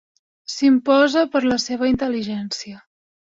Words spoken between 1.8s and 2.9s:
intel·ligència.